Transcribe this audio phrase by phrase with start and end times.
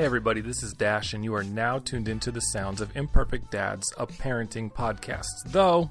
[0.00, 3.50] Hey, everybody, this is Dash, and you are now tuned into the sounds of Imperfect
[3.50, 5.26] Dads, a parenting podcast.
[5.44, 5.90] Though,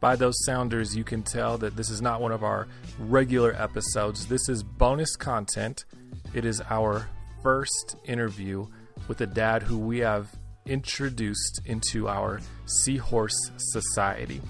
[0.00, 2.68] by those sounders, you can tell that this is not one of our
[2.98, 4.28] regular episodes.
[4.28, 5.84] This is bonus content.
[6.32, 7.06] It is our
[7.42, 8.66] first interview
[9.08, 10.34] with a dad who we have
[10.64, 14.40] introduced into our Seahorse Society.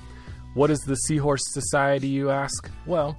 [0.54, 2.70] What is the Seahorse Society, you ask?
[2.86, 3.18] Well,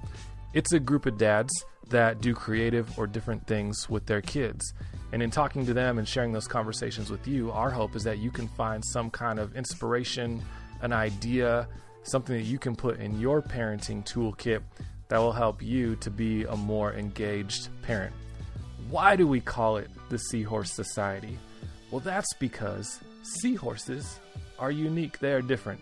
[0.54, 1.52] it's a group of dads
[1.90, 4.72] that do creative or different things with their kids.
[5.12, 8.18] And in talking to them and sharing those conversations with you, our hope is that
[8.18, 10.42] you can find some kind of inspiration,
[10.82, 11.66] an idea,
[12.04, 14.62] something that you can put in your parenting toolkit
[15.08, 18.14] that will help you to be a more engaged parent.
[18.88, 21.38] Why do we call it the Seahorse Society?
[21.90, 24.20] Well, that's because seahorses
[24.58, 25.80] are unique, they are different.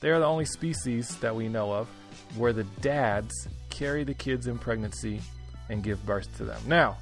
[0.00, 1.88] They are the only species that we know of
[2.36, 5.20] where the dads carry the kids in pregnancy
[5.70, 6.60] and give birth to them.
[6.66, 6.98] Now,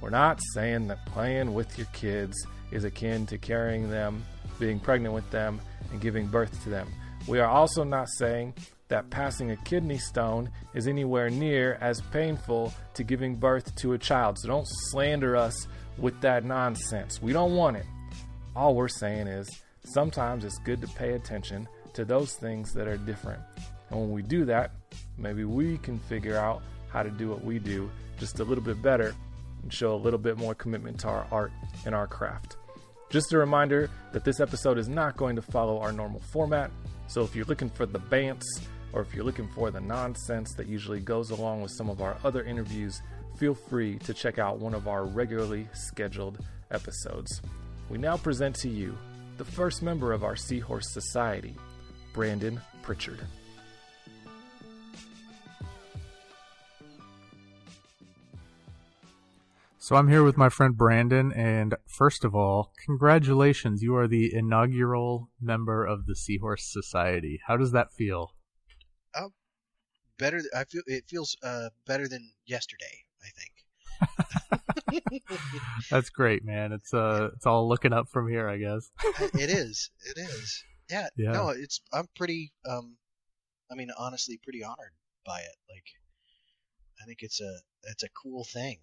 [0.00, 2.36] we're not saying that playing with your kids
[2.70, 4.24] is akin to carrying them,
[4.58, 6.88] being pregnant with them, and giving birth to them.
[7.26, 8.54] We are also not saying
[8.88, 13.98] that passing a kidney stone is anywhere near as painful to giving birth to a
[13.98, 14.38] child.
[14.38, 17.22] So don't slander us with that nonsense.
[17.22, 17.86] We don't want it.
[18.54, 19.48] All we're saying is
[19.84, 23.40] sometimes it's good to pay attention to those things that are different.
[23.90, 24.72] And when we do that,
[25.16, 28.80] maybe we can figure out how to do what we do just a little bit
[28.82, 29.14] better
[29.64, 31.50] and show a little bit more commitment to our art
[31.84, 32.56] and our craft.
[33.10, 36.70] Just a reminder that this episode is not going to follow our normal format,
[37.06, 38.44] so if you're looking for the bants
[38.92, 42.16] or if you're looking for the nonsense that usually goes along with some of our
[42.24, 43.02] other interviews,
[43.36, 46.38] feel free to check out one of our regularly scheduled
[46.70, 47.42] episodes.
[47.88, 48.96] We now present to you
[49.36, 51.56] the first member of our Seahorse Society,
[52.12, 53.20] Brandon Pritchard.
[59.84, 63.82] So I'm here with my friend Brandon, and first of all, congratulations!
[63.82, 67.38] You are the inaugural member of the Seahorse Society.
[67.46, 68.32] How does that feel?
[69.14, 69.28] Uh,
[70.18, 70.40] better.
[70.56, 73.04] I feel it feels uh, better than yesterday.
[73.22, 73.28] I
[74.88, 75.22] think.
[75.90, 76.72] That's great, man.
[76.72, 78.90] It's uh, it's all looking up from here, I guess.
[79.34, 79.90] it is.
[80.06, 80.64] It is.
[80.90, 81.32] Yeah, yeah.
[81.32, 81.82] No, it's.
[81.92, 82.54] I'm pretty.
[82.66, 82.96] Um,
[83.70, 84.94] I mean, honestly, pretty honored
[85.26, 85.56] by it.
[85.68, 85.84] Like,
[87.02, 88.78] I think it's a it's a cool thing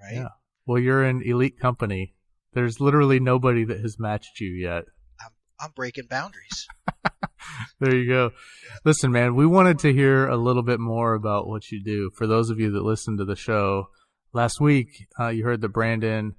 [0.00, 0.14] right?
[0.14, 0.28] Yeah.
[0.66, 2.14] Well, you're in elite company.
[2.52, 4.84] There's literally nobody that has matched you yet.
[5.20, 5.30] I'm,
[5.60, 6.66] I'm breaking boundaries.
[7.80, 8.30] there you go.
[8.84, 12.10] Listen, man, we wanted to hear a little bit more about what you do.
[12.14, 13.88] For those of you that listened to the show
[14.32, 16.34] last week, uh, you heard that Brandon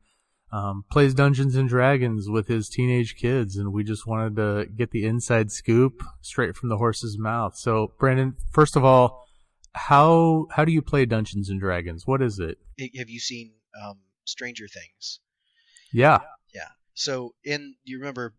[0.52, 4.92] um, plays Dungeons and Dragons with his teenage kids, and we just wanted to get
[4.92, 7.56] the inside scoop straight from the horse's mouth.
[7.58, 9.27] So, Brandon, first of all,
[9.78, 12.06] how how do you play Dungeons and Dragons?
[12.06, 12.58] What is it?
[12.98, 15.20] Have you seen um, Stranger Things?
[15.94, 16.20] Yeah.
[16.54, 16.70] Yeah.
[16.94, 18.34] So in you remember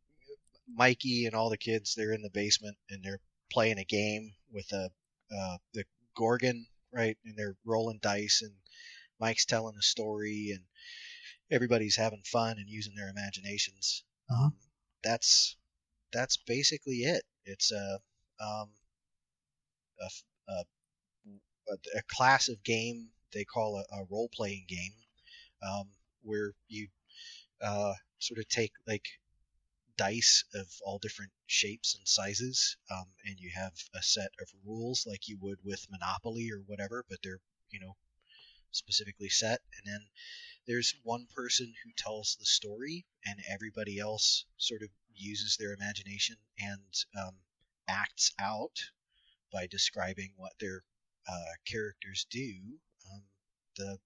[0.73, 4.71] Mikey and all the kids they're in the basement and they're playing a game with
[4.73, 4.91] a
[5.35, 5.85] uh, the
[6.17, 8.53] Gorgon right and they're rolling dice and
[9.21, 10.65] Mike's telling a story and
[11.51, 14.05] everybody's having fun and using their imaginations.
[14.31, 14.45] Mm-hmm.
[14.45, 14.57] Um,
[15.03, 15.57] that's
[16.13, 17.23] that's basically it.
[17.45, 18.01] It's a
[18.41, 18.71] um,
[20.01, 20.65] a, a
[21.71, 24.95] a, a class of game they call a, a role playing game,
[25.63, 25.89] um,
[26.23, 26.89] where you
[27.63, 29.07] uh, sort of take like
[29.97, 35.07] dice of all different shapes and sizes, um, and you have a set of rules
[35.07, 37.41] like you would with Monopoly or whatever, but they're
[37.71, 37.97] you know
[38.71, 39.61] specifically set.
[39.77, 40.01] And then
[40.67, 46.37] there's one person who tells the story, and everybody else sort of uses their imagination
[46.59, 47.35] and um,
[47.89, 48.79] acts out
[49.53, 50.83] by describing what their
[51.29, 52.55] uh, characters do
[53.13, 53.23] um,
[53.77, 53.99] the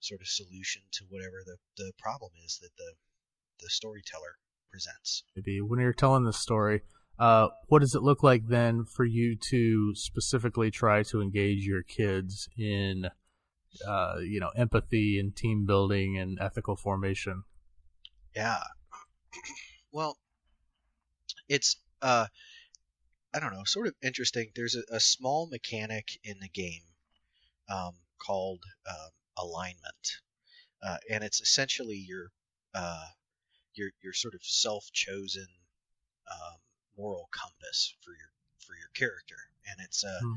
[0.00, 2.92] sort of solution to whatever the, the problem is that the
[3.60, 4.36] the storyteller
[4.70, 5.22] presents.
[5.36, 6.82] Maybe when you're telling the story,
[7.18, 11.82] uh, what does it look like then for you to specifically try to engage your
[11.82, 13.06] kids in,
[13.86, 17.44] uh, you know, empathy and team building and ethical formation?
[18.34, 18.58] Yeah.
[19.92, 20.18] Well,
[21.48, 22.26] it's uh,
[23.34, 24.50] I don't know, sort of interesting.
[24.54, 26.82] There's a, a small mechanic in the game
[27.68, 30.20] um, called uh, alignment,
[30.82, 32.30] uh, and it's essentially your
[32.74, 33.06] uh,
[33.74, 35.46] your your sort of self-chosen
[36.30, 36.58] um,
[36.96, 39.36] moral compass for your for your character,
[39.68, 40.34] and it's uh, hmm.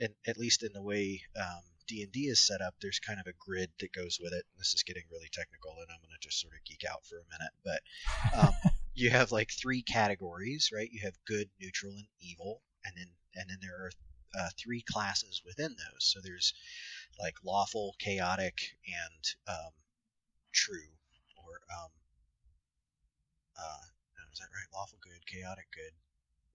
[0.00, 3.20] and at least in the way um, D and D is set up, there's kind
[3.20, 4.44] of a grid that goes with it.
[4.52, 7.04] And This is getting really technical, and I'm going to just sort of geek out
[7.04, 7.80] for a minute, but
[8.38, 10.88] um, you have like three categories, right?
[10.90, 13.06] You have good, neutral, and evil, and then
[13.36, 13.90] and then there are
[14.38, 16.04] uh, three classes within those.
[16.04, 16.54] So there's
[17.18, 19.72] like lawful, chaotic, and um,
[20.52, 20.90] true
[21.36, 21.90] or um,
[23.58, 23.84] uh,
[24.32, 24.70] is that right?
[24.72, 25.92] Lawful good, chaotic good,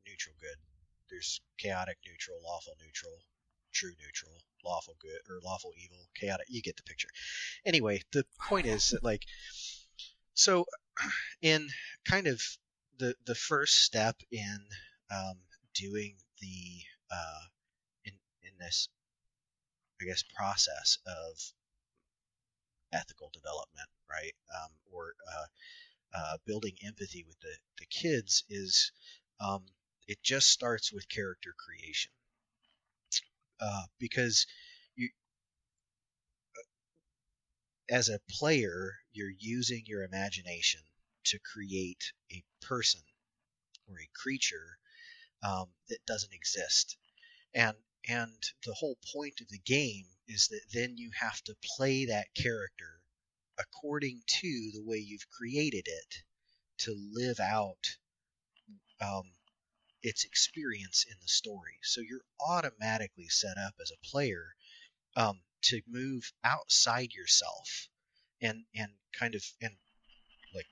[0.07, 0.57] neutral good.
[1.09, 3.19] There's chaotic neutral, lawful neutral,
[3.73, 4.31] true neutral,
[4.63, 6.47] lawful good or lawful evil, chaotic.
[6.49, 7.09] You get the picture.
[7.65, 9.23] Anyway, the point is that like,
[10.33, 10.65] so
[11.41, 11.67] in
[12.05, 12.41] kind of
[12.97, 14.59] the the first step in
[15.11, 15.37] um,
[15.73, 16.81] doing the
[17.11, 17.41] uh,
[18.05, 18.13] in
[18.43, 18.89] in this,
[20.01, 21.53] I guess, process of
[22.93, 24.33] ethical development, right?
[24.55, 25.45] Um, or uh,
[26.17, 28.91] uh, building empathy with the, the kids is
[29.39, 29.65] um,
[30.07, 32.11] it just starts with character creation.
[33.59, 34.45] Uh, because
[34.95, 35.09] you,
[36.57, 36.61] uh,
[37.89, 40.81] as a player, you're using your imagination
[41.25, 43.01] to create a person
[43.87, 44.79] or a creature
[45.43, 46.97] um, that doesn't exist.
[47.53, 47.77] And
[48.07, 52.33] and the whole point of the game is that then you have to play that
[52.35, 53.01] character
[53.57, 56.23] according to the way you've created it
[56.77, 57.97] to live out
[59.01, 59.33] um,
[60.03, 61.79] its experience in the story.
[61.83, 64.55] So you're automatically set up as a player
[65.15, 67.89] um, to move outside yourself
[68.41, 69.73] and and kind of and
[70.53, 70.67] like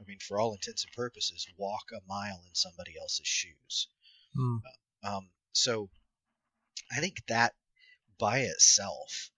[0.00, 3.88] I mean for all intents and purposes walk a mile in somebody else's shoes.
[4.36, 4.60] Mm.
[5.04, 5.90] Um, so
[6.90, 7.54] I think that
[8.18, 9.30] by itself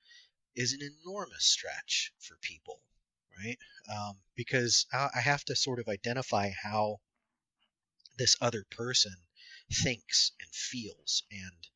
[0.55, 2.81] is an enormous stretch for people,
[3.39, 3.59] right?
[3.91, 7.01] Um, because I have to sort of identify how
[8.17, 9.15] this other person
[9.73, 11.69] thinks and feels and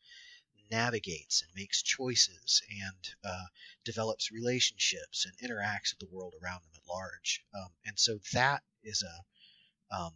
[0.70, 3.47] navigates and makes choices and uh,
[3.85, 7.44] develops relationships and interacts with the world around them at large.
[7.55, 10.12] Um, and so that is a um,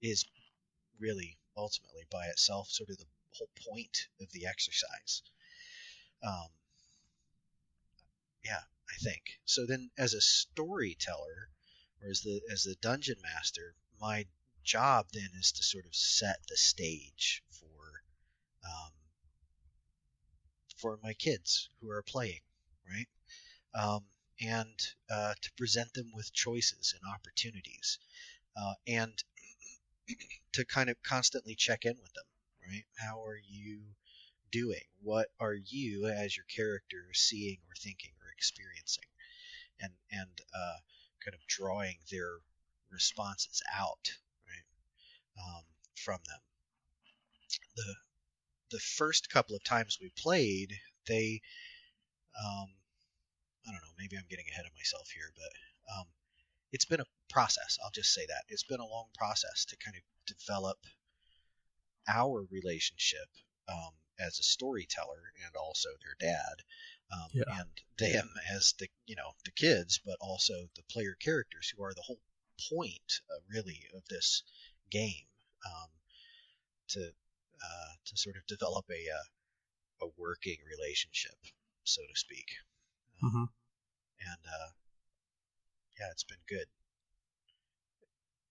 [0.00, 0.24] is
[1.00, 5.22] really ultimately by itself sort of the whole point of the exercise.
[6.22, 6.48] Um,
[8.44, 9.66] yeah, I think so.
[9.66, 11.50] Then, as a storyteller,
[12.02, 14.26] or as the as the dungeon master, my
[14.64, 18.02] job then is to sort of set the stage for
[18.64, 18.92] um,
[20.78, 22.40] for my kids who are playing,
[22.88, 23.08] right?
[23.74, 24.04] Um,
[24.40, 24.78] and
[25.10, 27.98] uh, to present them with choices and opportunities,
[28.56, 29.12] uh, and
[30.52, 32.24] to kind of constantly check in with them,
[32.68, 32.84] right?
[32.98, 33.80] How are you
[34.52, 34.82] doing?
[35.02, 39.04] What are you as your character seeing or thinking or experiencing?
[39.80, 40.78] And and uh,
[41.24, 42.38] kind of drawing their
[42.90, 44.10] responses out,
[44.46, 44.66] right,
[45.42, 45.64] um,
[45.96, 46.40] from them.
[47.76, 47.94] The
[48.70, 50.72] the first couple of times we played,
[51.06, 51.40] they,
[52.38, 52.68] um,
[53.66, 56.06] I don't know, maybe I'm getting ahead of myself here, but um,
[56.72, 57.78] it's been a process.
[57.82, 60.02] I'll just say that it's been a long process to kind of
[60.36, 60.78] develop
[62.08, 63.28] our relationship
[63.68, 66.62] um, as a storyteller and also their dad
[67.12, 67.60] um, yeah.
[67.60, 67.68] and
[67.98, 72.02] them as the you know the kids but also the player characters who are the
[72.02, 72.20] whole
[72.70, 74.42] point uh, really of this
[74.90, 75.26] game
[75.66, 75.88] um,
[76.88, 77.12] to
[77.62, 81.36] uh, to sort of develop a uh, a working relationship
[81.84, 82.46] so to speak
[83.22, 83.44] um, mm-hmm.
[84.30, 84.70] and uh,
[85.98, 86.66] yeah it's been good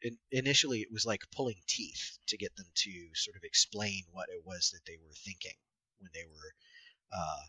[0.01, 4.29] in, initially it was like pulling teeth to get them to sort of explain what
[4.29, 5.55] it was that they were thinking
[5.99, 6.53] when they were
[7.11, 7.43] uh,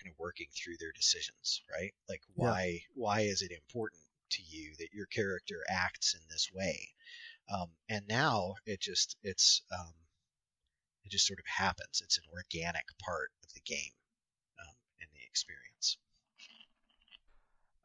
[0.00, 1.92] kind of working through their decisions, right?
[2.08, 2.78] Like why yeah.
[2.94, 6.90] why is it important to you that your character acts in this way?
[7.52, 9.92] Um, and now it just it's um,
[11.04, 12.00] it just sort of happens.
[12.02, 13.92] It's an organic part of the game
[14.60, 15.98] um, in the experience.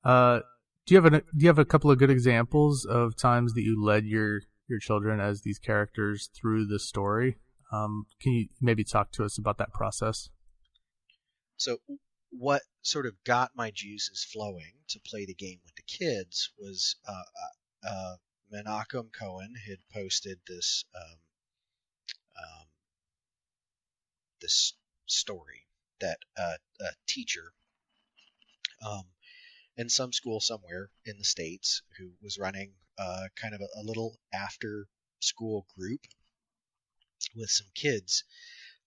[0.04, 0.40] Uh,
[0.86, 3.62] do you have a do you have a couple of good examples of times that
[3.62, 7.38] you led your your children as these characters through the story?
[7.72, 10.30] Um, can you maybe talk to us about that process?
[11.58, 11.78] So,
[12.32, 16.96] what sort of got my juices flowing to play the game with the kids was
[17.08, 18.16] uh, uh, uh
[18.52, 21.18] Menachem Cohen had posted this um,
[22.38, 22.66] um,
[24.41, 24.74] this
[25.05, 25.65] story
[26.00, 27.53] that uh, a teacher
[28.86, 29.03] um,
[29.77, 33.84] in some school somewhere in the states who was running uh, kind of a, a,
[33.84, 34.88] little after
[35.19, 36.01] school group
[37.36, 38.24] with some kids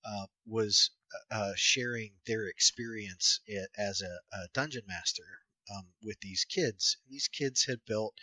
[0.04, 0.90] uh, was
[1.30, 3.40] uh, sharing their experience
[3.76, 5.42] as a, a dungeon master
[5.74, 6.96] um, with these kids.
[7.08, 8.14] These kids had built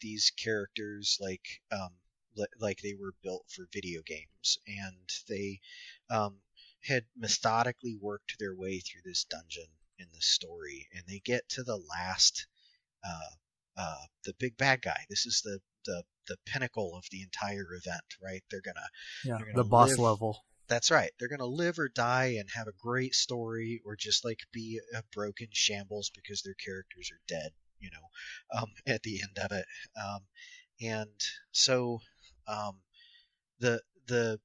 [0.00, 1.90] these characters like um,
[2.60, 5.60] like they were built for video games, and they
[6.10, 6.36] um,
[6.86, 9.66] had methodically worked their way through this dungeon
[9.98, 12.46] in the story, and they get to the last,
[13.04, 13.30] uh,
[13.76, 15.04] uh, the big bad guy.
[15.08, 18.42] This is the the the pinnacle of the entire event, right?
[18.50, 18.86] They're gonna,
[19.24, 20.44] yeah, they're gonna the boss live, level.
[20.68, 21.10] That's right.
[21.18, 25.02] They're gonna live or die and have a great story, or just like be a
[25.12, 29.66] broken shambles because their characters are dead, you know, um, at the end of it.
[30.00, 30.20] Um,
[30.80, 31.20] and
[31.52, 32.00] so
[32.46, 32.80] um,
[33.60, 34.40] the the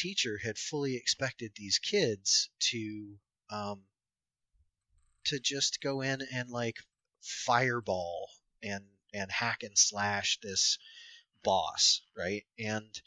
[0.00, 3.18] teacher had fully expected these kids to
[3.50, 3.82] um,
[5.24, 6.78] to just go in and like
[7.20, 8.30] fireball
[8.62, 10.78] and and hack and slash this
[11.42, 12.44] boss, right?
[12.58, 13.00] And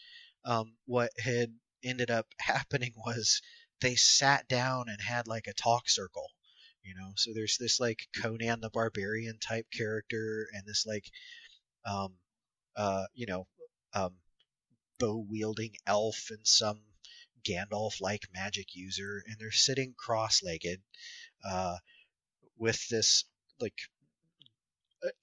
[0.46, 3.42] um, what had ended up happening was
[3.82, 6.30] they sat down and had like a talk circle,
[6.84, 7.14] you know.
[7.16, 11.06] So there's this like Conan the Barbarian type character and this like,
[11.86, 12.14] um,
[12.76, 13.48] uh, you know,
[13.94, 14.14] um,
[15.04, 16.80] bow wielding elf and some
[17.44, 20.82] Gandalf like magic user, and they're sitting cross legged,
[21.44, 21.76] uh,
[22.58, 23.26] with this
[23.60, 23.78] like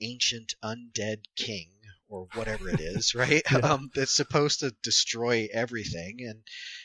[0.03, 1.71] ancient undead king
[2.11, 3.43] or whatever it is, right?
[3.51, 3.59] Yeah.
[3.59, 6.43] Um, that's supposed to destroy everything, and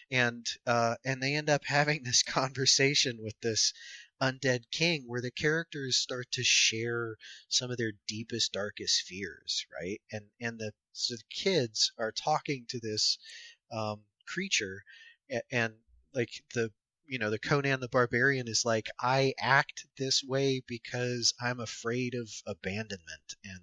[0.10, 3.74] and uh, and they end up having this conversation with this
[4.22, 7.18] undead king, where the characters start to share
[7.50, 10.02] some of their deepest, darkest fears, right?
[10.12, 13.18] And and the so the kids are talking to this
[13.72, 14.84] um, creature,
[15.32, 15.74] a- and
[16.14, 16.72] like the
[17.08, 22.16] you know the Conan the Barbarian is like I act this way because I'm afraid
[22.16, 23.62] of abandonment and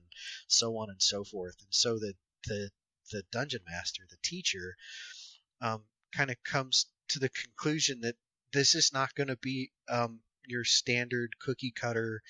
[0.49, 1.56] so on and so forth.
[1.61, 2.14] And so the
[2.47, 2.71] the
[3.11, 4.76] the dungeon master, the teacher,
[5.61, 8.16] um, kind of comes to the conclusion that
[8.52, 12.23] this is not going to be um, your standard cookie cutter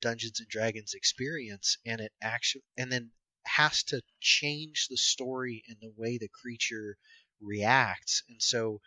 [0.00, 3.12] Dungeons and Dragons experience, and it actually and then
[3.46, 6.98] has to change the story and the way the creature
[7.40, 8.22] reacts.
[8.28, 8.80] And so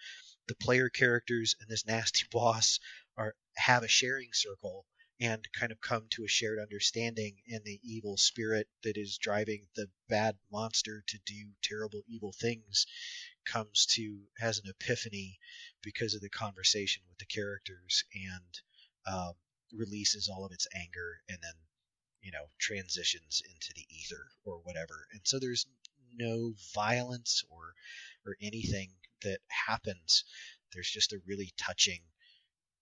[0.47, 2.79] the player characters and this nasty boss
[3.17, 4.85] are have a sharing circle
[5.19, 9.65] and kind of come to a shared understanding and the evil spirit that is driving
[9.75, 12.85] the bad monster to do terrible evil things
[13.45, 15.39] comes to has an epiphany
[15.81, 18.61] because of the conversation with the characters and
[19.07, 19.33] um,
[19.73, 21.53] releases all of its anger and then
[22.21, 25.07] you know transitions into the ether or whatever.
[25.11, 25.67] And so there's
[26.15, 27.73] no violence or
[28.25, 28.89] or anything
[29.23, 30.23] that happens.
[30.73, 32.01] There's just a really touching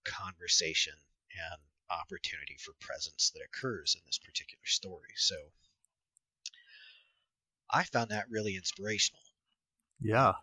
[0.03, 0.93] conversation
[1.51, 5.13] and opportunity for presence that occurs in this particular story.
[5.15, 5.36] So
[7.70, 9.24] i found that really inspirational.
[10.00, 10.34] Yeah.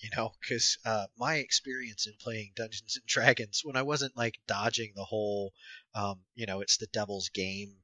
[0.00, 4.38] You know because uh, my experience in playing dungeons and dragons when i wasn't like
[4.46, 5.52] dodging the whole
[5.94, 7.74] um, you know it's the devil's game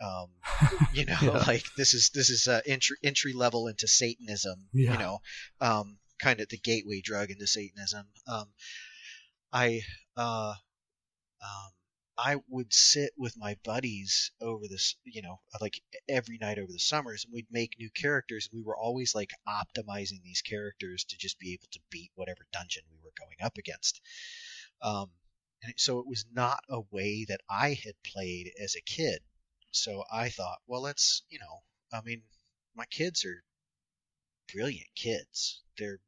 [0.00, 0.28] um,
[0.92, 1.44] you know Yeah.
[1.46, 4.92] like this is this is uh, entry entry level into satanism Yeah.
[4.92, 5.18] you know
[5.60, 8.46] um, kind of the gateway drug into satanism um,
[9.52, 9.80] i
[10.16, 10.54] uh,
[11.42, 11.70] um,
[12.18, 16.78] I would sit with my buddies over this, you know, like every night over the
[16.78, 18.48] summers, and we'd make new characters.
[18.52, 22.84] We were always like optimizing these characters to just be able to beat whatever dungeon
[22.90, 24.00] we were going up against.
[24.80, 25.10] Um,
[25.62, 29.20] and so it was not a way that I had played as a kid.
[29.70, 32.22] So I thought, well, let's, you know, I mean,
[32.74, 33.42] my kids are
[34.52, 35.62] brilliant kids.
[35.78, 36.00] They're,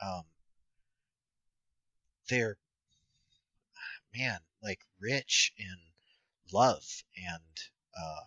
[0.00, 0.24] um,
[2.28, 2.56] they're
[4.16, 5.76] man, like rich in
[6.52, 6.84] love
[7.16, 7.42] and
[7.98, 8.20] uh,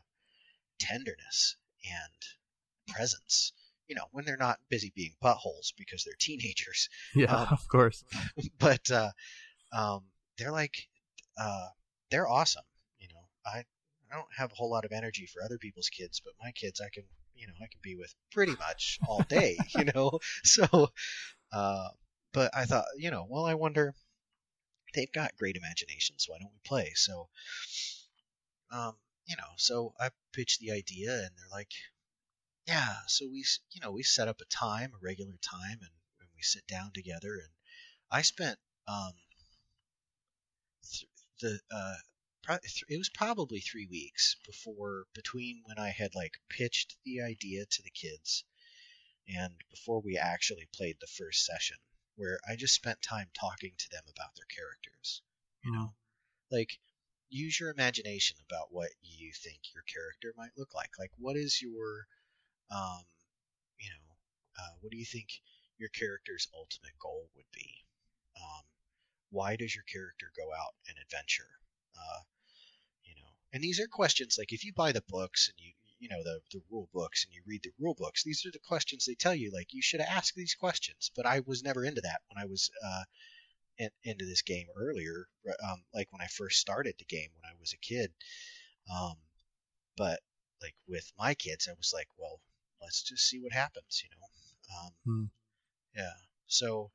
[0.80, 3.54] tenderness and presence.
[3.88, 8.04] You know, when they're not busy being buttholes because they're teenagers, Yeah, Um, of course.
[8.60, 9.12] but uh,
[9.74, 10.04] um,
[10.38, 10.88] they're like,
[11.38, 11.68] uh,
[12.10, 12.64] they're awesome.
[13.00, 13.64] You know, I
[14.12, 16.82] I don't have a whole lot of energy for other people's kids, but my kids
[16.82, 17.04] I can,
[17.36, 19.58] you know, I can be with pretty much all day.
[19.78, 20.90] you know, so,
[21.54, 21.88] uh,
[22.34, 23.94] but I thought, you know, well, I wonder
[24.94, 26.26] they've got great imaginations.
[26.28, 26.92] Why don't we play?
[26.96, 27.30] So,
[28.72, 28.96] um,
[29.26, 31.72] you know, so I pitched the idea, and they're like,
[32.68, 32.96] yeah.
[33.08, 36.42] So we, you know, we set up a time, a regular time, and, and we
[36.42, 37.34] sit down together.
[37.34, 37.50] And
[38.10, 38.58] I spent
[38.88, 39.14] um,
[40.92, 41.08] th-
[41.40, 41.96] the uh,
[42.90, 47.82] it was probably three weeks before between when I had like pitched the idea to
[47.84, 48.44] the kids
[49.28, 51.78] and before we actually played the first session
[52.16, 55.22] where I just spent time talking to them about their characters.
[55.64, 55.94] You know,
[56.52, 56.80] like
[57.30, 60.92] use your imagination about what you think your character might look like.
[61.00, 62.06] Like, what is your,
[62.70, 63.04] um,
[63.80, 64.16] you know,
[64.60, 65.30] uh, what do you think
[65.78, 67.86] your character's ultimate goal would be?
[68.36, 68.64] Um,
[69.30, 71.50] why does your character go out and adventure?
[71.96, 72.22] Uh,
[73.04, 76.10] you know, and these are questions like if you buy the books and you you
[76.10, 79.06] know the the rule books and you read the rule books, these are the questions
[79.06, 79.52] they tell you.
[79.54, 81.12] Like you should ask these questions.
[81.16, 83.04] But I was never into that when I was uh,
[83.78, 85.28] in, into this game earlier.
[85.64, 88.12] Um, like when I first started the game when I was a kid.
[88.94, 89.14] Um,
[89.96, 90.20] but
[90.62, 92.40] like with my kids, I was like, well,
[92.82, 94.04] let's just see what happens.
[94.04, 94.78] You know.
[94.80, 95.26] Um, Hmm.
[95.96, 96.14] Yeah.
[96.48, 96.92] So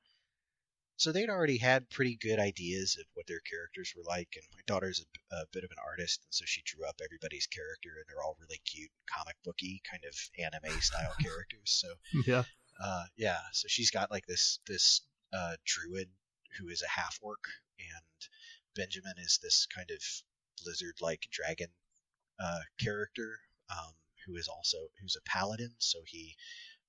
[0.97, 4.29] so they'd already had pretty good ideas of what their characters were like.
[4.35, 7.47] And my daughter's a, a bit of an artist, and so she drew up everybody's
[7.47, 11.71] character, and they're all really cute, comic booky kind of anime style characters.
[11.71, 11.89] So
[12.27, 12.45] Yeah.
[12.83, 16.09] uh, yeah, so she's got like this this uh, druid
[16.59, 17.45] who is a half orc,
[17.79, 18.29] and
[18.75, 20.03] Benjamin is this kind of
[20.65, 21.69] lizard like dragon
[22.41, 23.39] uh, character
[23.71, 23.93] um,
[24.27, 25.75] who is also who's a paladin.
[25.79, 26.35] So he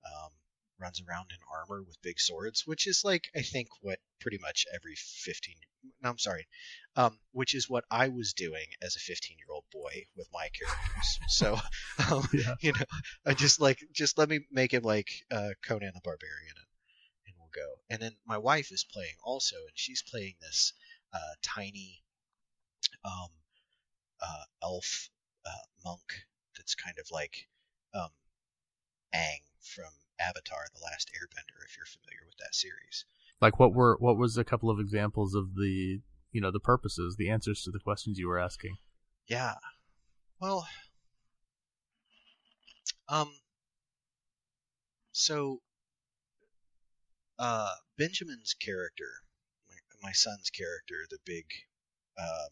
[0.05, 0.31] um,
[0.79, 4.65] runs around in armor with big swords, which is like I think what pretty much
[4.73, 5.55] every 15.
[6.01, 6.47] No, I'm sorry,
[6.95, 10.49] um, which is what I was doing as a 15 year old boy with my
[10.49, 11.19] characters.
[11.29, 11.57] so
[12.11, 12.55] um, Yeah.
[12.61, 12.85] you know,
[13.25, 16.67] I just like just let me make him like uh, Conan the Barbarian, and,
[17.27, 17.79] and we'll go.
[17.89, 20.73] And then my wife is playing also, and she's playing this
[21.13, 22.01] uh, tiny
[23.05, 23.29] um,
[24.21, 25.09] uh, elf
[25.45, 26.25] uh, monk
[26.57, 27.47] that's kind of like
[27.93, 28.09] um,
[29.13, 33.05] Aang from Avatar: The Last Airbender, if you're familiar with that series.
[33.41, 37.15] Like what were what was a couple of examples of the you know the purposes,
[37.17, 38.77] the answers to the questions you were asking?
[39.27, 39.55] Yeah.
[40.39, 40.67] Well,
[43.09, 43.31] um,
[45.13, 45.61] so,
[47.39, 49.23] uh, Benjamin's character,
[49.69, 51.45] my, my son's character, the big,
[52.19, 52.49] um,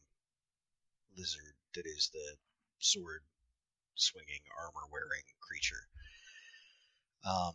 [1.17, 2.37] lizard that is the
[2.79, 3.23] sword
[3.95, 5.87] swinging, armor wearing creature,
[7.25, 7.53] um,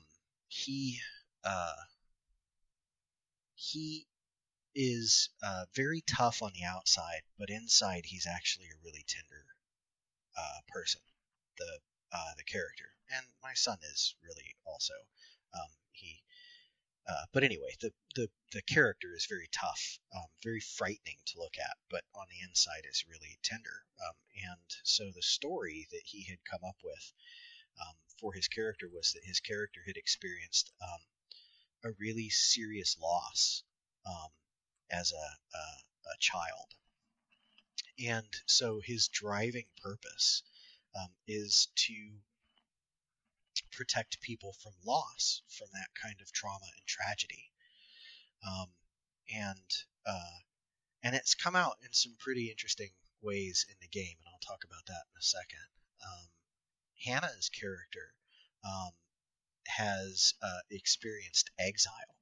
[0.49, 0.99] he,
[1.45, 1.73] uh,
[3.55, 4.07] he
[4.75, 9.45] is uh, very tough on the outside, but inside he's actually a really tender
[10.37, 11.01] uh, person.
[11.59, 11.79] The
[12.13, 14.95] uh, the character, and my son is really also.
[15.55, 16.23] Um, he,
[17.09, 21.55] uh, but anyway, the, the the character is very tough, um, very frightening to look
[21.59, 23.85] at, but on the inside is really tender.
[24.01, 24.17] Um,
[24.51, 27.13] and so the story that he had come up with
[27.81, 33.63] um, for his character was that his character had experienced um, a really serious loss
[34.07, 34.31] um,
[34.91, 35.63] as a, a,
[36.15, 36.75] a child.
[38.07, 40.43] And so his driving purpose
[40.99, 41.95] um, is to
[43.73, 47.51] protect people from loss, from that kind of trauma and tragedy.
[48.47, 48.69] Um,
[49.35, 49.69] and
[50.07, 50.39] uh,
[51.03, 52.91] and it's come out in some pretty interesting
[53.23, 55.69] ways in the game, and I'll talk about that in a second.
[56.05, 56.29] Um,
[57.05, 58.15] Hannah's character
[58.65, 58.91] um,
[59.67, 62.17] has uh, experienced exile.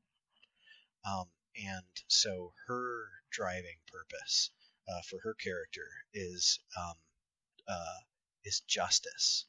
[1.05, 4.51] Um, and so her driving purpose
[4.89, 6.95] uh, for her character is um,
[7.69, 7.99] uh,
[8.45, 9.47] is justice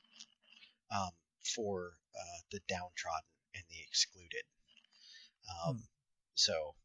[0.91, 1.11] um,
[1.55, 4.43] for uh, the downtrodden and the excluded.
[5.65, 5.81] Um, Hmm.
[6.35, 6.75] So,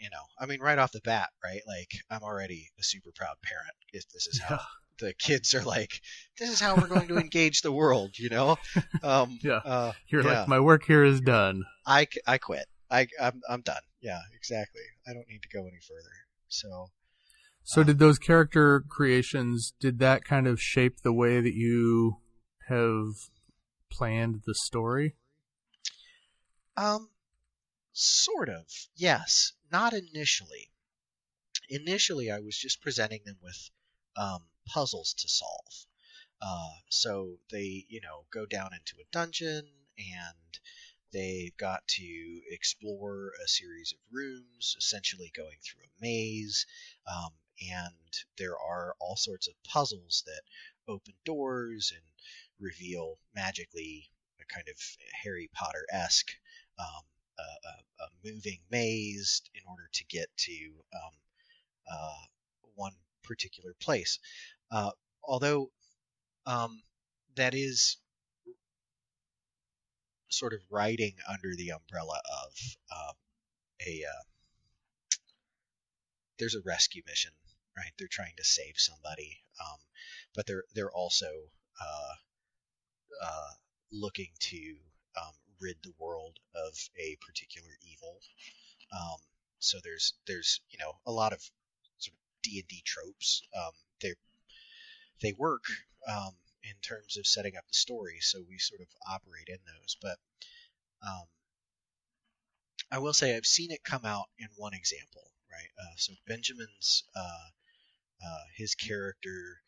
[0.00, 1.62] you know, I mean, right off the bat, right?
[1.66, 4.64] Like, I'm already a super proud parent if this is how Yeah.
[4.98, 6.00] The kids are like,
[6.38, 8.56] this is how we're going to engage the world, you know?
[9.02, 9.60] Um, Yeah.
[9.64, 10.40] Uh, You're yeah.
[10.40, 11.64] like my work here is done.
[11.86, 12.66] I, I quit.
[12.90, 13.82] I I'm I'm done.
[14.00, 14.80] Yeah, exactly.
[15.06, 16.14] I don't need to go any further.
[16.48, 16.90] So
[17.64, 22.16] So did those character creations did that kind of shape the way that you
[22.68, 23.12] have
[23.90, 25.16] planned the story?
[26.76, 27.10] um
[27.92, 28.64] sort of.
[28.96, 30.70] Yes, not initially.
[31.68, 33.70] Initially I was just presenting them with
[34.16, 35.86] um puzzles to solve.
[36.40, 39.66] Uh so they, you know, go down into a dungeon
[39.98, 40.60] and
[41.12, 46.66] they've got to explore a series of rooms, essentially going through a maze.
[47.06, 47.94] Um, and
[48.36, 50.42] there are all sorts of puzzles that
[50.86, 52.04] open doors and
[52.60, 54.76] reveal magically a kind of
[55.22, 56.30] Harry Potter esque
[56.78, 57.04] um,
[57.38, 60.52] a, a, moving maze in order to get to
[60.94, 61.12] um,
[61.90, 62.24] uh,
[62.74, 64.18] one particular place.
[64.70, 64.90] Uh,
[65.22, 65.70] although
[66.46, 66.82] um,
[67.36, 67.98] that is
[70.30, 72.52] sort of riding under the umbrella of
[72.92, 73.14] um,
[73.86, 74.22] a uh,
[76.38, 77.32] there's a rescue mission,
[77.76, 77.92] right?
[77.98, 79.78] They're trying to save somebody, um,
[80.34, 81.26] but they're they're also
[81.80, 82.14] uh,
[83.24, 83.50] uh,
[83.92, 84.76] looking to
[85.16, 88.20] um, rid the world of a particular evil.
[88.92, 89.18] Um,
[89.58, 91.40] so there's there's you know a lot of
[91.98, 93.42] sort of D and D tropes.
[93.56, 93.72] Um,
[95.20, 95.64] they work
[96.06, 99.96] um, in terms of setting up the story, so we sort of operate in those.
[100.00, 100.18] But
[101.06, 101.26] um,
[102.90, 105.70] I will say I've seen it come out in one example, right?
[105.78, 107.48] Uh, so Benjamin's uh,
[108.24, 109.60] uh, his character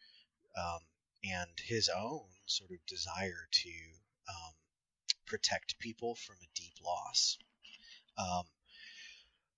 [0.56, 0.80] um,
[1.24, 3.70] and his own sort of desire to
[4.28, 4.52] um,
[5.26, 7.38] protect people from a deep loss.
[8.18, 8.44] Um,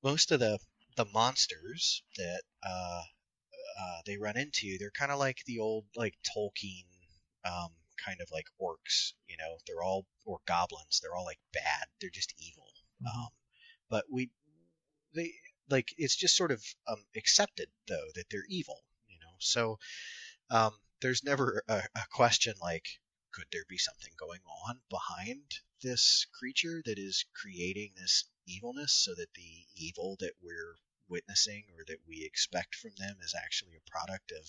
[0.02, 0.59] most of the
[0.96, 2.42] the monsters that
[3.79, 6.85] uh, they run into, they're kind of like the old like Tolkien
[7.45, 7.71] um,
[8.05, 9.13] kind of like orcs.
[9.29, 11.01] You know, they're all or goblins.
[11.01, 11.87] They're all like bad.
[12.01, 12.69] They're just evil.
[13.03, 13.15] Mhm.
[13.15, 13.29] Um,
[13.89, 14.31] but we
[15.15, 15.33] they
[15.69, 19.35] like it's just sort of um, accepted though that they're evil, you know.
[19.39, 19.79] So
[20.51, 22.87] um, there's never a, a question like,
[23.33, 25.43] could there be something going on behind
[25.83, 30.77] this creature that is creating this evilness, so that the evil that we're
[31.12, 34.46] witnessing or that we expect from them is actually a product of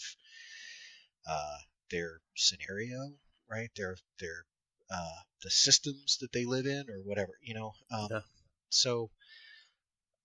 [1.28, 1.58] uh,
[1.91, 3.13] their scenario,
[3.49, 3.69] right?
[3.76, 4.45] Their their
[4.89, 7.73] uh, the systems that they live in or whatever, you know.
[7.91, 8.21] Um, Yeah.
[8.69, 9.12] So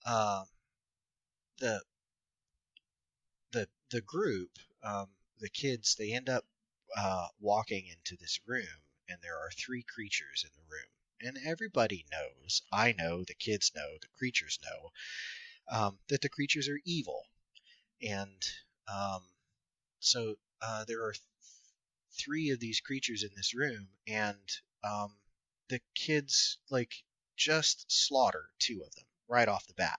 [0.07, 0.47] um,
[1.61, 1.81] the
[3.53, 4.51] the the group,
[4.83, 6.45] um, the kids, they end up
[6.97, 12.07] uh, walking into this room, and there are three creatures in the room, and everybody
[12.11, 12.63] knows.
[12.73, 14.93] I know, the kids know, the creatures know
[15.71, 17.23] um, that the creatures are evil,
[18.03, 18.43] and
[18.93, 19.23] um,
[20.01, 21.23] so uh, there are th-
[22.19, 24.39] three of these creatures in this room, and
[24.85, 25.13] um,
[25.69, 26.93] the kids like
[27.37, 29.99] just slaughter two of them right off the bat,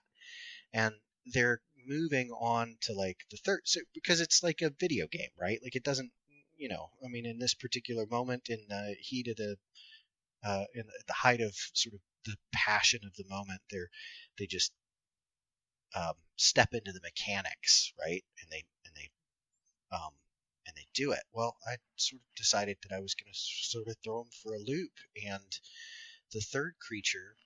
[0.72, 0.94] and
[1.26, 5.60] they're moving on to like the third so because it's like a video game right?
[5.62, 6.12] Like it doesn't
[6.60, 9.56] you know i mean in this particular moment in the heat of the
[10.44, 13.88] uh in the, the height of sort of the passion of the moment they're
[14.38, 14.72] they just
[15.94, 19.10] um, step into the mechanics right and they and they
[19.96, 20.12] um
[20.66, 23.86] and they do it well i sort of decided that i was going to sort
[23.88, 24.92] of throw them for a loop
[25.26, 25.60] and
[26.32, 27.36] the third creature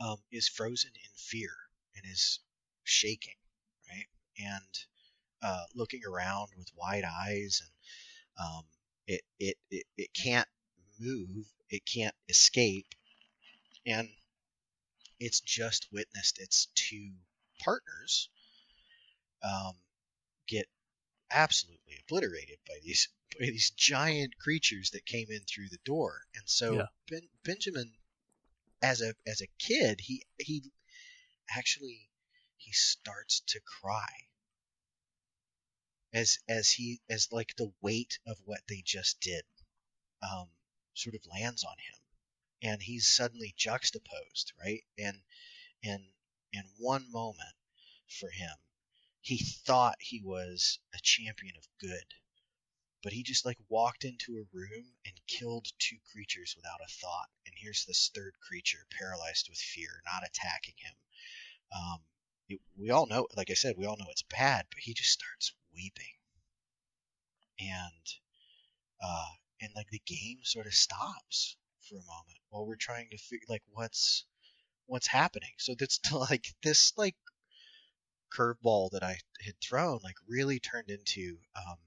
[0.00, 1.52] um, is frozen in fear
[1.94, 2.40] and is
[2.84, 3.34] shaking,
[3.90, 4.06] right?
[4.38, 4.78] And
[5.42, 8.64] uh, looking around with wide eyes, and um,
[9.06, 10.48] it, it it it can't
[10.98, 12.86] move, it can't escape,
[13.86, 14.08] and
[15.20, 17.12] it's just witnessed its two
[17.60, 18.30] partners
[19.42, 19.74] um,
[20.46, 20.68] get
[21.30, 23.08] absolutely obliterated by these
[23.40, 26.86] by these giant creatures that came in through the door, and so Yeah.
[27.08, 27.92] ben, Benjamin,
[28.82, 30.72] as a as a kid, he he
[31.50, 32.08] actually
[32.56, 34.28] he starts to cry.
[36.12, 39.44] As as he as like the weight of what they just did
[40.22, 40.48] um,
[40.94, 41.99] sort of lands on him
[42.62, 44.82] and he's suddenly juxtaposed right?
[44.98, 45.16] And
[45.82, 46.04] in
[46.52, 47.54] in one moment
[48.08, 48.56] for him
[49.20, 52.14] he thought he was a champion of good
[53.02, 57.28] but he just like walked into a room and killed two creatures without a thought.
[57.46, 60.94] And here's this third creature paralyzed with fear not attacking him.
[61.74, 62.00] Um,
[62.48, 65.10] it, we all know, like I said, we all know it's bad, but he just
[65.10, 66.14] starts weeping,
[67.58, 68.06] and
[69.02, 71.56] uh, and like the game sort of stops
[71.90, 74.26] for a moment while we're trying to figure like what's
[74.86, 75.52] what's happening.
[75.58, 77.16] So that's like this like
[78.32, 81.78] curveball that I had thrown like really turned into um,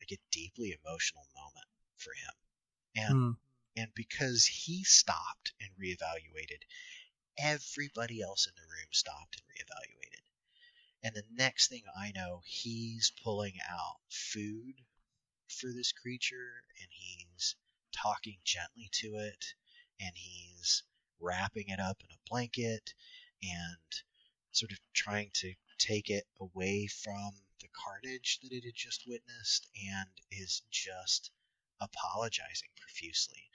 [0.00, 1.66] like a deeply emotional moment
[1.98, 2.34] for him,
[2.96, 3.30] and Hmm.
[3.76, 6.62] and because he stopped and reevaluated,
[7.38, 10.22] everybody else in the room stopped and reevaluated.
[11.02, 14.74] And the next thing I know, he's pulling out food
[15.48, 17.56] for this creature and he's
[17.92, 19.44] talking gently to it
[20.00, 20.82] and he's
[21.20, 22.94] wrapping it up in a blanket
[23.42, 24.02] and
[24.52, 29.68] sort of trying to take it away from the carnage that it had just witnessed
[29.74, 31.30] and is just
[31.80, 33.50] apologizing profusely.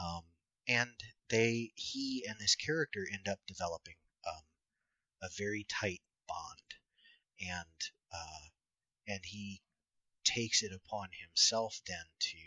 [0.00, 0.22] Um,
[0.68, 0.94] and
[1.30, 4.42] they, he and this character end up developing um,
[5.22, 6.74] a very tight bond,
[7.40, 8.48] and uh,
[9.06, 9.60] and he
[10.24, 12.38] takes it upon himself then to,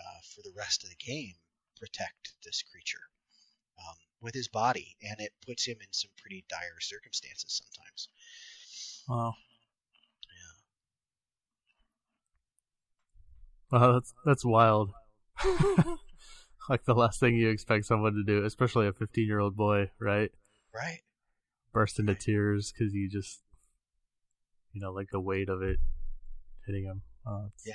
[0.00, 1.34] uh, for the rest of the game,
[1.76, 3.02] protect this creature
[3.78, 8.08] um, with his body, and it puts him in some pretty dire circumstances sometimes.
[9.08, 9.34] Wow.
[13.72, 13.78] Yeah.
[13.78, 14.92] Wow, that's that's wild.
[16.68, 19.90] like the last thing you expect someone to do, especially a 15 year old boy,
[19.98, 20.30] right?
[20.74, 21.00] Right.
[21.72, 23.40] Burst into tears because you just,
[24.72, 25.78] you know, like the weight of it
[26.66, 27.02] hitting him.
[27.26, 27.74] Oh, Yeah.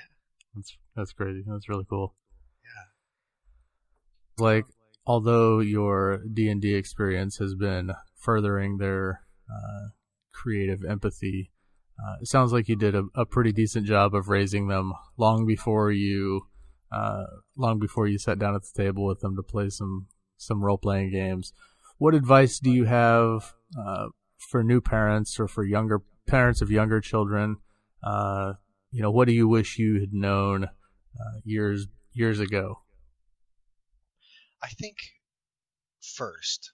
[0.55, 1.43] That's that's crazy.
[1.45, 2.15] That's really cool.
[2.63, 4.43] Yeah.
[4.43, 4.65] Like,
[5.05, 9.89] although your D and D experience has been furthering their uh,
[10.33, 11.51] creative empathy,
[11.99, 15.45] uh, it sounds like you did a, a pretty decent job of raising them long
[15.45, 16.47] before you,
[16.91, 17.25] uh,
[17.57, 20.77] long before you sat down at the table with them to play some some role
[20.77, 21.53] playing games.
[21.97, 26.99] What advice do you have uh, for new parents or for younger parents of younger
[26.99, 27.57] children?
[28.95, 32.79] You know, what do you wish you had known uh, years years ago?
[34.63, 34.95] I think
[35.99, 36.71] first,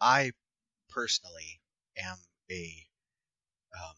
[0.00, 0.30] I
[0.88, 1.60] personally
[2.00, 2.86] am a
[3.74, 3.96] um,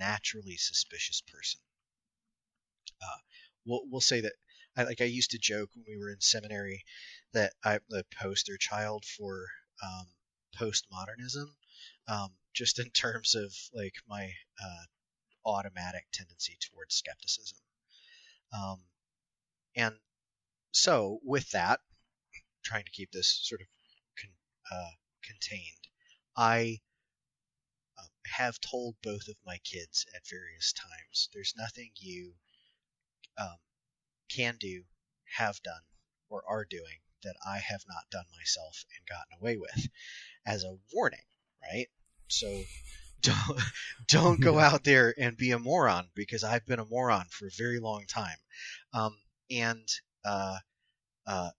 [0.00, 1.60] naturally suspicious person.
[3.00, 3.18] Uh,
[3.64, 4.32] we'll we'll say that
[4.76, 6.82] I like I used to joke when we were in seminary
[7.34, 9.46] that I'm the poster child for
[9.80, 10.08] um,
[10.58, 11.46] postmodernism,
[12.08, 14.24] um, just in terms of like my
[14.60, 14.86] uh,
[15.44, 17.58] automatic tendency towards skepticism.
[18.52, 18.80] Um,
[19.76, 19.94] and
[20.72, 21.80] so, with that,
[22.64, 23.66] trying to keep this sort of
[24.20, 24.90] con- uh,
[25.22, 25.88] contained,
[26.36, 26.80] I
[27.98, 32.34] uh, have told both of my kids at various times there's nothing you
[33.38, 33.56] um,
[34.28, 34.84] can do,
[35.36, 35.82] have done,
[36.28, 39.88] or are doing that I have not done myself and gotten away with
[40.46, 41.24] as a warning,
[41.62, 41.88] right?
[42.28, 42.64] So
[43.22, 43.60] don't
[44.08, 47.56] don't go out there and be a moron because I've been a moron for a
[47.56, 48.36] very long time.
[48.92, 49.16] Um,
[49.50, 49.88] and
[50.24, 50.58] uh,
[51.26, 51.50] uh,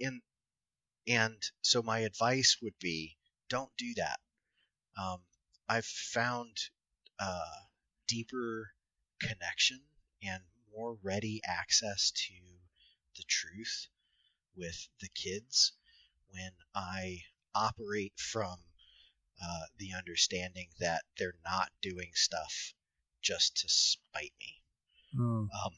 [0.00, 0.20] in
[1.06, 3.16] and so my advice would be
[3.48, 4.18] don't do that.
[5.00, 5.20] Um,
[5.68, 6.56] I've found
[7.18, 7.60] uh,
[8.08, 8.70] deeper
[9.20, 9.80] connection
[10.22, 10.42] and
[10.74, 12.34] more ready access to
[13.16, 13.88] the truth
[14.56, 15.72] with the kids
[16.28, 17.20] when I
[17.54, 18.56] operate from
[19.42, 22.74] uh, the understanding that they're not doing stuff
[23.22, 24.62] just to spite me.
[25.14, 25.48] Mm.
[25.64, 25.72] Um,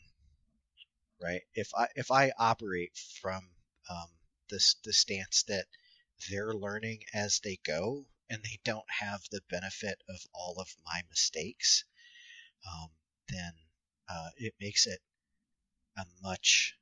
[1.21, 1.43] right?
[1.55, 3.49] If I if I operate from
[3.91, 4.09] um,
[4.51, 5.67] this the stance that
[6.31, 11.03] they're learning as they go and they don't have the benefit of all of my
[11.11, 11.85] mistakes,
[12.71, 12.91] um,
[13.29, 13.53] then
[14.09, 15.01] uh, it makes it
[15.97, 16.75] a much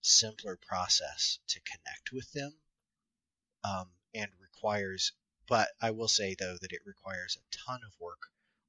[0.00, 2.54] simpler process to connect with them
[3.64, 5.12] um, and requires
[5.50, 8.22] but i will say though that it requires a ton of work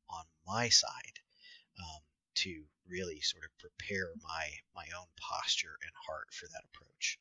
[0.09, 1.17] on my side
[1.79, 2.01] um,
[2.35, 7.17] to really sort of prepare my my own posture and heart for that approach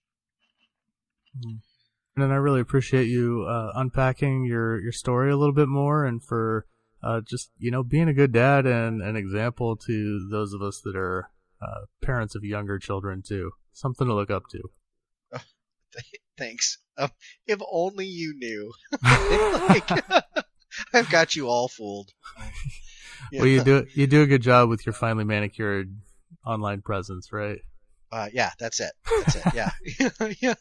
[2.17, 6.23] And I really appreciate you uh, unpacking your, your story a little bit more and
[6.23, 6.67] for
[7.03, 10.81] uh, just, you know, being a good dad and an example to those of us
[10.85, 11.31] that are
[11.63, 13.53] uh, parents of younger children, too.
[13.73, 15.41] Something to look up to.
[16.39, 17.11] thanks um,
[17.47, 18.73] if only you knew
[19.69, 19.91] like,
[20.95, 22.11] i've got you all fooled
[23.33, 25.95] Well, you do you do a good job with your finely manicured
[26.47, 27.59] online presence, right?
[28.13, 28.93] uh, yeah that's it
[29.25, 29.71] that's it yeah
[30.41, 30.55] yeah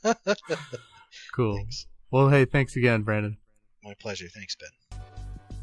[1.36, 1.56] Cool.
[1.58, 1.88] Thanks.
[2.12, 3.38] Well, hey, thanks again, Brandon.
[3.84, 5.00] my pleasure thanks ben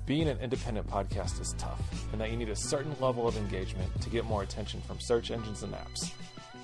[0.06, 1.80] Being an independent podcast is tough,
[2.12, 5.30] and that you need a certain level of engagement to get more attention from search
[5.30, 6.10] engines and apps.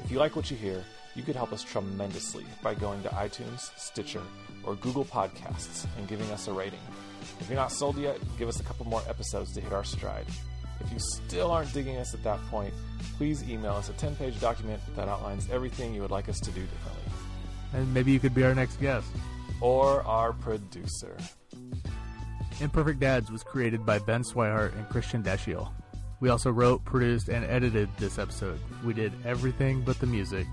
[0.04, 0.82] If you like what you hear,
[1.14, 4.22] you could help us tremendously by going to iTunes, Stitcher,
[4.64, 6.80] or Google Podcasts and giving us a rating.
[7.40, 10.26] If you're not sold yet, give us a couple more episodes to hit our stride.
[10.80, 12.74] If you still aren't digging us at that point,
[13.16, 16.50] please email us a 10 page document that outlines everything you would like us to
[16.50, 17.12] do differently.
[17.74, 19.06] And maybe you could be our next guest.
[19.60, 21.16] Or our producer.
[22.60, 25.70] Imperfect Dads was created by Ben Swihart and Christian Deschiel.
[26.20, 28.60] We also wrote, produced, and edited this episode.
[28.84, 30.46] We did everything but the music.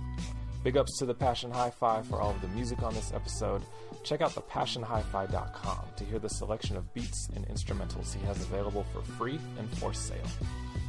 [0.63, 3.61] Big ups to the Passion Hi Fi for all of the music on this episode.
[4.03, 9.01] Check out thepassionhifi.com to hear the selection of beats and instrumentals he has available for
[9.01, 10.17] free and for sale.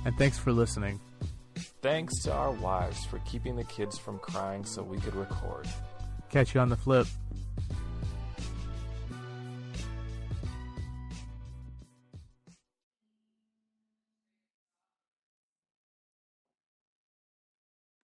[0.05, 1.01] And thanks for listening.
[1.83, 5.69] Thanks to our wives for keeping the kids from crying so we could record.
[6.31, 7.07] Catch you on the flip.